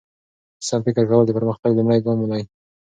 سم 0.67 0.79
فکر 0.85 1.03
کول 1.09 1.23
د 1.25 1.31
پرمختګ 1.37 1.71
لومړی 1.75 1.99
ګام 2.05 2.19
دی. 2.31 2.43